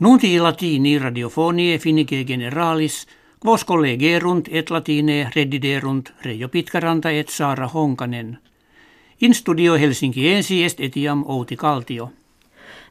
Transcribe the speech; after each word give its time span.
Nunti 0.00 0.40
latini 0.40 0.98
radiofonie 0.98 1.78
finike 1.78 2.24
generalis, 2.24 3.06
quos 3.40 3.64
collegerunt 3.64 4.48
et 4.52 4.70
latine 4.70 5.30
rediderunt 5.36 6.12
Reijo 6.24 6.48
Pitkaranta 6.48 7.10
et 7.10 7.28
Saara 7.28 7.68
Honkanen. 7.74 8.38
In 9.20 9.34
studio 9.34 9.74
Helsinki 9.74 10.28
ensi 10.28 10.64
est 10.64 10.80
etiam 10.80 11.24
Outi 11.26 11.56
Kaltio. 11.56 12.10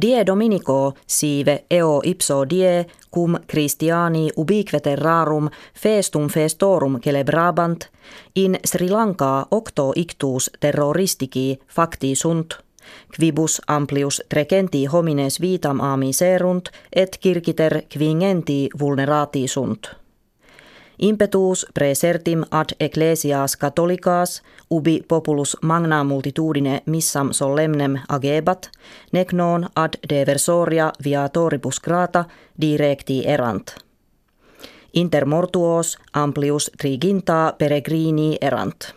Die 0.00 0.26
Dominico 0.26 0.94
sive 1.06 1.64
eo 1.70 2.00
ipso 2.04 2.44
die 2.50 2.86
cum 3.14 3.36
Christiani 3.46 4.30
ubique 4.36 4.80
terrarum 4.80 5.50
festum 5.74 6.28
festorum 6.28 7.00
celebrabant 7.00 7.90
in 8.34 8.58
Sri 8.64 8.88
Lanka 8.88 9.46
octo 9.50 9.92
ictus 9.96 10.50
terroristici 10.60 11.58
facti 11.68 12.14
sunt 12.14 12.65
quibus 13.16 13.60
amplius 13.66 14.22
trecenti 14.28 14.86
homines 14.86 15.40
vitam 15.40 15.80
serunt 16.12 16.68
et 16.92 17.18
kirkiter 17.20 17.82
quingenti 17.92 18.68
vulnerati 18.78 19.48
sunt. 19.48 19.96
Impetus 20.98 21.66
presertim 21.74 22.44
ad 22.50 22.72
ecclesias 22.80 23.56
catholicaas 23.56 24.42
ubi 24.70 25.04
populus 25.08 25.56
magna 25.62 26.04
multitudine 26.04 26.82
missam 26.86 27.32
solemnem 27.32 27.98
agebat, 28.08 28.70
nec 29.12 29.32
non 29.32 29.68
ad 29.76 29.92
deversoria 30.08 30.92
viatoribus 31.04 31.80
grata 31.80 32.24
directi 32.60 33.22
erant. 33.26 33.76
Inter 34.94 35.26
mortuos 35.26 35.98
amplius 36.12 36.70
triginta 36.78 37.54
peregrini 37.58 38.38
erant. 38.40 38.94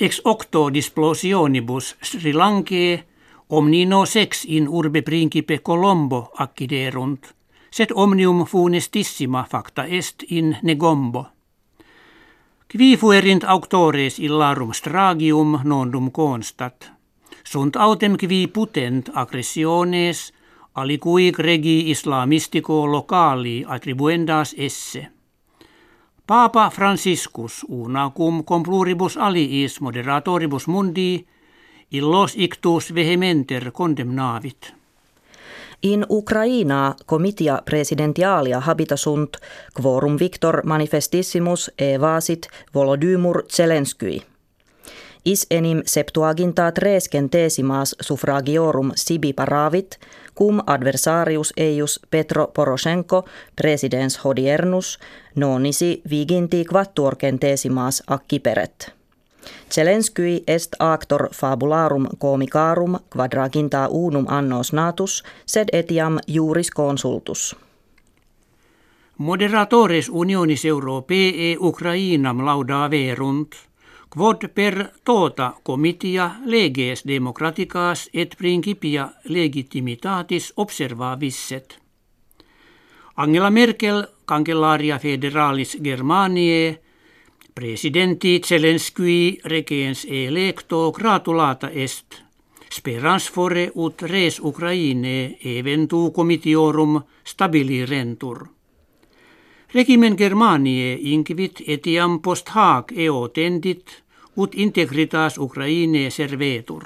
Ex 0.00 0.20
octo 0.24 0.68
displosionibus 0.74 1.96
Sri 2.02 2.32
Lankae 2.32 3.04
omnino 3.48 4.04
sex 4.04 4.44
in 4.44 4.68
urbe 4.68 5.02
principe 5.02 5.58
Colombo 5.62 6.30
acciderunt, 6.38 7.34
sed 7.70 7.90
omnium 7.94 8.44
funestissima 8.46 9.42
facta 9.50 9.84
est 9.84 10.22
in 10.28 10.56
negombo. 10.62 11.26
Qui 12.70 12.96
fuerint 12.96 13.44
auctores 13.44 14.18
illarum 14.18 14.70
stragium 14.72 15.58
nondum 15.64 16.10
constat. 16.10 16.92
Sunt 17.44 17.76
autem 17.76 18.16
qui 18.16 18.46
putent 18.46 19.10
aggressiones 19.14 20.32
alicuic 20.74 21.38
regi 21.38 21.90
islamistico 21.90 22.86
locali 22.86 23.64
attribuendas 23.66 24.54
esse. 24.56 25.17
Papa 26.28 26.70
Franciscus 26.70 27.64
una 27.68 28.10
cum 28.16 28.44
compluribus 28.44 29.16
aliis 29.16 29.80
moderatoribus 29.80 30.66
mundi 30.66 31.26
illos 31.90 32.34
ictus 32.36 32.94
vehementer 32.94 33.70
condemnavit. 33.72 34.74
In 35.82 36.06
Ukraina 36.08 36.94
comitia 37.06 37.62
presidentialia 37.64 38.60
habitasunt 38.60 39.36
quorum 39.82 40.18
victor 40.18 40.60
manifestissimus 40.64 41.70
evasit 41.78 42.48
Volodymyr 42.74 43.42
Zelensky. 43.48 44.22
Is 45.24 45.46
enim 45.50 45.82
septuaginta 45.86 46.72
trescentesimas 46.72 47.96
suffragiorum 48.00 48.92
sibi 48.94 49.32
paravit, 49.32 49.96
cum 50.38 50.60
adversarius 50.66 51.52
eius 51.56 52.00
Petro 52.10 52.46
Poroshenko 52.46 53.24
presidens 53.56 54.24
hodiernus, 54.24 54.98
nonisi 55.34 56.02
viginti 56.10 56.64
quattuorcentesimas 56.64 58.02
acciperet. 58.06 58.92
Zelensky 59.70 60.42
est 60.46 60.76
actor 60.78 61.28
fabularum 61.34 62.06
comicarum 62.18 62.96
quadraginta 63.16 63.88
unum 63.90 64.24
annos 64.28 64.72
natus, 64.72 65.24
sed 65.46 65.68
etiam 65.72 66.18
juris 66.26 66.70
consultus. 66.70 67.56
Moderatores 69.18 70.08
unionis 70.08 70.64
europee 70.64 71.56
Ukrainam 71.60 72.44
lauda 72.44 72.90
verunt, 72.90 73.67
quod 74.08 74.48
per 74.54 74.90
tota 75.04 75.54
comitia 75.62 76.30
leges 76.44 77.04
democraticas 77.06 78.08
et 78.12 78.36
principia 78.38 79.08
legitimitatis 79.24 80.52
observavisset. 80.56 81.78
Angela 83.16 83.50
Merkel, 83.50 84.04
kankellaria 84.24 84.98
federalis 84.98 85.76
Germaniae, 85.84 86.78
Presidenti 87.54 88.40
Zelensky 88.46 89.40
regens 89.44 90.04
electo 90.04 90.92
gratulata 90.92 91.70
est. 91.70 92.22
Sperans 92.70 93.30
fore 93.30 93.70
ut 93.74 94.02
res 94.02 94.38
Ukraine 94.38 95.38
eventu 95.42 96.12
comitiorum 96.14 97.00
stabilirentur. 97.24 98.57
Regimen 99.74 100.14
Germanie 100.18 100.98
inkvit 101.00 101.60
etiam 101.66 102.20
post 102.24 102.48
haak 102.48 102.92
eo 102.96 103.28
tendit 103.28 104.02
ut 104.36 104.54
integritas 104.54 105.38
Ukraine 105.38 106.10
servetur. 106.10 106.82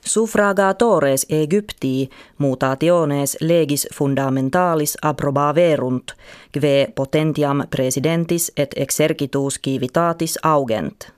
Suffragatores 0.00 1.26
Egypti 1.28 2.10
mutationes 2.38 3.36
legis 3.40 3.88
fundamentalis 3.94 4.96
approbaverunt, 5.02 6.12
kve 6.52 6.86
potentiam 6.94 7.62
presidentis 7.70 8.52
et 8.56 8.74
exercitus 8.76 9.60
civitatis 9.60 10.38
augent. 10.42 11.12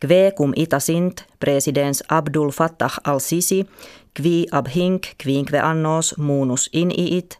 Kve 0.00 0.32
cum 0.36 0.52
itasint 0.56 1.24
presidens 1.40 2.02
Abdul 2.08 2.50
Fattah 2.50 3.00
al-Sisi, 3.04 3.66
qui 4.14 4.46
ab 4.52 4.66
hinc 4.74 5.06
quinque 5.24 5.60
annos 5.60 6.14
munus 6.18 6.68
in 6.72 6.90
iit, 6.90 7.38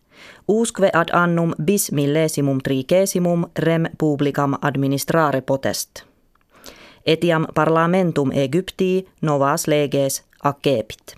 usque 0.48 0.90
ad 0.92 1.08
annum 1.12 1.52
bis 1.64 1.92
millesimum 1.92 2.58
trigesimum 2.58 3.46
rem 3.58 3.86
publicam 3.98 4.54
administrare 4.60 5.40
potest. 5.40 6.04
Etiam 7.06 7.46
parlamentum 7.54 8.30
Egyptii 8.32 9.08
novas 9.22 9.66
leges 9.66 10.24
accepit. 10.42 11.16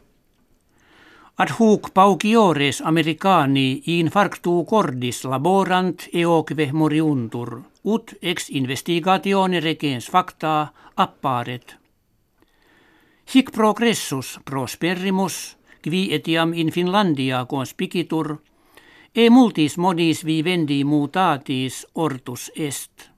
Ad 1.40 1.48
hoc 1.58 1.90
pauciores 1.94 2.82
americani 2.84 3.82
infarctu 3.86 4.64
cordis 4.64 5.24
laborant 5.24 6.08
eoque 6.12 6.68
moriuntur, 6.72 7.60
ut 7.84 8.12
ex 8.22 8.50
investigatione 8.50 9.60
regens 9.60 10.10
facta 10.10 10.68
apparet. 10.96 11.76
Hic 13.34 13.50
progressus 13.52 14.38
prosperrimus, 14.44 15.56
qui 15.82 16.14
etiam 16.14 16.52
in 16.52 16.70
Finlandia 16.70 17.46
conspicitur, 17.48 18.36
e 19.14 19.30
multis 19.30 19.78
modis 19.78 20.24
vivendi 20.26 20.84
mutatis 20.84 21.86
ortus 21.94 22.52
est. 22.56 23.10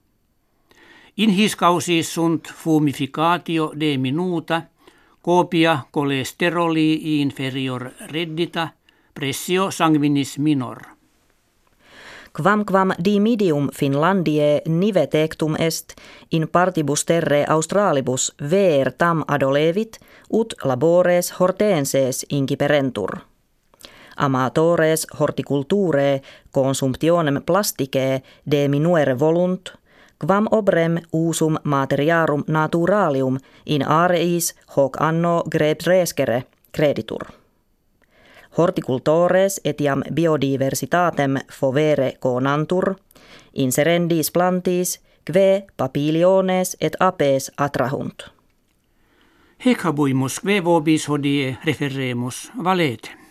In 1.17 1.29
his 1.29 1.55
causis 1.55 2.13
sunt 2.13 2.47
fumificatio 2.47 3.71
de 3.79 3.97
minuta– 3.97 4.61
Copia 5.23 5.79
kolesteroli 5.91 7.21
inferior 7.21 7.91
reddita, 8.11 8.67
pressio 9.13 9.71
sanguinis 9.71 10.39
minor. 10.39 10.77
Quam 12.41 12.65
quam 12.65 12.91
dimidium 13.05 13.69
Finlandie 13.73 14.61
nive 14.67 15.07
tectum 15.07 15.55
est, 15.59 15.93
in 16.31 16.47
partibus 16.51 17.05
terre 17.05 17.45
australibus 17.49 18.35
ver 18.49 18.91
tam 18.91 19.23
adolevit, 19.27 19.99
ut 20.29 20.53
labores 20.63 21.33
hortenses 21.39 22.25
inciperentur. 22.29 23.32
Amatores 24.17 25.07
horticulture 25.19 26.21
consumptionem 26.51 27.41
plastike 27.45 28.23
diminuere 28.51 29.19
volunt– 29.19 29.69
quam 30.25 30.47
obrem 30.51 30.97
usum 31.13 31.57
materiarum 31.63 32.43
naturalium 32.47 33.37
in 33.65 33.87
areis 33.87 34.55
hoc 34.77 34.97
anno 35.01 35.43
grebrescere 35.51 36.43
creditur. 36.71 37.23
Horticultores 38.57 39.61
etiam 39.65 40.03
biodiversitatem 40.15 41.37
fovere 41.51 42.13
conantur, 42.19 42.95
inserendis 43.53 44.31
plantis, 44.31 44.99
kve 45.25 45.63
papiliones 45.77 46.77
et 46.81 46.95
apes 46.99 47.51
atrahunt. 47.57 48.23
Hec 49.65 49.83
habuimus 49.83 50.39
kve 50.39 50.63
vobis 50.63 51.09
hodie 51.09 51.57
referemus 51.65 52.51
valete. 52.63 53.22